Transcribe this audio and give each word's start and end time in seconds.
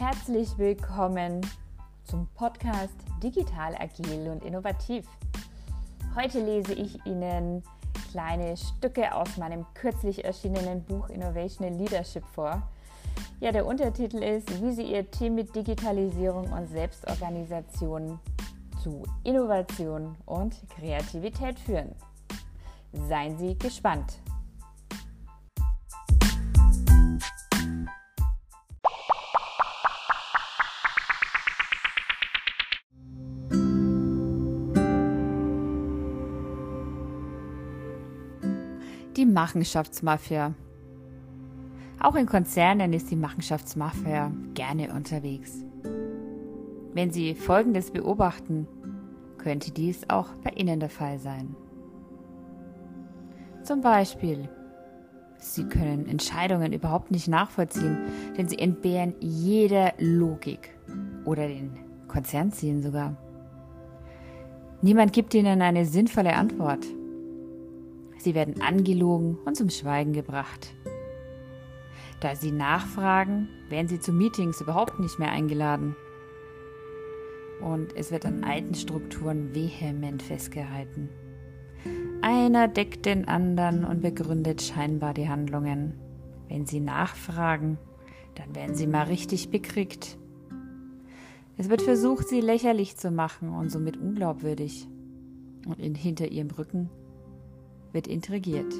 Herzlich 0.00 0.56
willkommen 0.56 1.46
zum 2.04 2.26
Podcast 2.34 2.94
Digital 3.22 3.74
Agil 3.78 4.30
und 4.30 4.42
Innovativ. 4.42 5.06
Heute 6.16 6.40
lese 6.40 6.72
ich 6.72 7.04
Ihnen 7.04 7.62
kleine 8.10 8.56
Stücke 8.56 9.14
aus 9.14 9.36
meinem 9.36 9.66
kürzlich 9.74 10.24
erschienenen 10.24 10.82
Buch 10.84 11.10
Innovation 11.10 11.68
in 11.68 11.78
Leadership 11.78 12.24
vor. 12.34 12.62
Ja, 13.40 13.52
der 13.52 13.66
Untertitel 13.66 14.22
ist, 14.22 14.62
wie 14.62 14.72
Sie 14.72 14.90
Ihr 14.90 15.10
Team 15.10 15.34
mit 15.34 15.54
Digitalisierung 15.54 16.50
und 16.50 16.68
Selbstorganisation 16.68 18.18
zu 18.82 19.02
Innovation 19.22 20.16
und 20.24 20.56
Kreativität 20.78 21.58
führen. 21.60 21.94
Seien 23.06 23.36
Sie 23.36 23.58
gespannt. 23.58 24.18
Die 39.20 39.26
Machenschaftsmafia. 39.26 40.54
Auch 42.00 42.14
in 42.14 42.24
Konzernen 42.24 42.94
ist 42.94 43.10
die 43.10 43.16
Machenschaftsmafia 43.16 44.32
gerne 44.54 44.94
unterwegs. 44.94 45.62
Wenn 46.94 47.10
Sie 47.10 47.34
Folgendes 47.34 47.90
beobachten, 47.90 48.66
könnte 49.36 49.72
dies 49.72 50.08
auch 50.08 50.28
bei 50.42 50.52
Ihnen 50.52 50.80
der 50.80 50.88
Fall 50.88 51.18
sein. 51.18 51.54
Zum 53.62 53.82
Beispiel, 53.82 54.48
Sie 55.36 55.64
können 55.64 56.08
Entscheidungen 56.08 56.72
überhaupt 56.72 57.10
nicht 57.10 57.28
nachvollziehen, 57.28 57.98
denn 58.38 58.48
sie 58.48 58.58
entbehren 58.58 59.14
jeder 59.20 59.92
Logik 59.98 60.70
oder 61.26 61.46
den 61.46 61.72
Konzernzielen 62.08 62.80
sogar. 62.80 63.18
Niemand 64.80 65.12
gibt 65.12 65.34
Ihnen 65.34 65.60
eine 65.60 65.84
sinnvolle 65.84 66.32
Antwort. 66.36 66.86
Sie 68.20 68.34
werden 68.34 68.60
angelogen 68.60 69.38
und 69.46 69.56
zum 69.56 69.70
Schweigen 69.70 70.12
gebracht. 70.12 70.74
Da 72.20 72.36
Sie 72.36 72.52
nachfragen, 72.52 73.48
werden 73.70 73.88
Sie 73.88 73.98
zu 73.98 74.12
Meetings 74.12 74.60
überhaupt 74.60 75.00
nicht 75.00 75.18
mehr 75.18 75.30
eingeladen. 75.30 75.96
Und 77.62 77.96
es 77.96 78.10
wird 78.10 78.26
an 78.26 78.44
alten 78.44 78.74
Strukturen 78.74 79.54
vehement 79.54 80.22
festgehalten. 80.22 81.08
Einer 82.20 82.68
deckt 82.68 83.06
den 83.06 83.26
anderen 83.26 83.86
und 83.86 84.02
begründet 84.02 84.60
scheinbar 84.60 85.14
die 85.14 85.30
Handlungen. 85.30 85.94
Wenn 86.48 86.66
Sie 86.66 86.80
nachfragen, 86.80 87.78
dann 88.34 88.54
werden 88.54 88.74
Sie 88.74 88.86
mal 88.86 89.04
richtig 89.04 89.50
bekriegt. 89.50 90.18
Es 91.56 91.70
wird 91.70 91.80
versucht, 91.80 92.28
Sie 92.28 92.42
lächerlich 92.42 92.98
zu 92.98 93.10
machen 93.10 93.48
und 93.48 93.70
somit 93.70 93.96
unglaubwürdig. 93.96 94.86
Und 95.66 95.78
in, 95.78 95.94
hinter 95.94 96.28
Ihrem 96.28 96.50
Rücken 96.50 96.90
wird 97.92 98.06
intrigiert. 98.06 98.72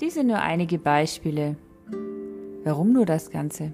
Dies 0.00 0.14
sind 0.14 0.26
nur 0.26 0.40
einige 0.40 0.78
Beispiele. 0.78 1.56
Warum 2.64 2.92
nur 2.92 3.06
das 3.06 3.30
Ganze? 3.30 3.72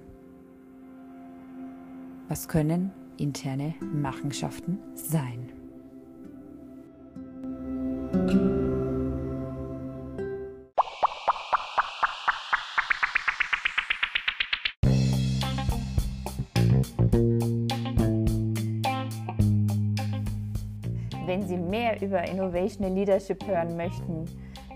Was 2.28 2.48
können 2.48 2.92
interne 3.16 3.74
Machenschaften 3.80 4.78
sein? 4.94 5.61
Wenn 21.24 21.46
Sie 21.46 21.56
mehr 21.56 22.02
über 22.02 22.26
Innovation 22.28 22.94
Leadership 22.94 23.46
hören 23.46 23.76
möchten, 23.76 24.24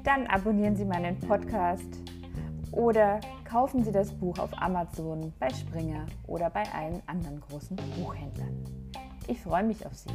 dann 0.05 0.27
abonnieren 0.29 0.77
Sie 0.77 0.85
meinen 0.85 1.19
Podcast 1.19 1.89
oder 2.71 3.21
kaufen 3.45 3.83
Sie 3.83 3.91
das 3.91 4.13
Buch 4.13 4.39
auf 4.39 4.51
Amazon, 4.61 5.33
bei 5.41 5.49
Springer 5.51 6.07
oder 6.27 6.49
bei 6.51 6.63
allen 6.73 7.03
anderen 7.07 7.41
großen 7.41 7.77
Buchhändlern. 7.97 8.65
Ich 9.27 9.41
freue 9.41 9.65
mich 9.65 9.85
auf 9.85 9.95
Sie. 9.95 10.11